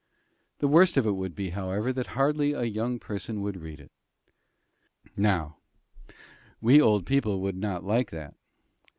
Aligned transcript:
The 0.57 0.67
worst 0.67 0.97
of 0.97 1.05
it 1.05 1.11
would 1.11 1.35
be, 1.35 1.51
however, 1.51 1.93
that 1.93 2.07
hardly 2.17 2.53
a 2.53 2.63
young 2.63 2.97
person 2.97 3.39
would 3.43 3.57
read 3.61 3.79
it. 3.79 3.91
Now, 5.15 5.57
we 6.59 6.81
old 6.81 7.05
people 7.05 7.39
would 7.41 7.55
not 7.55 7.83
like 7.83 8.09
that. 8.09 8.33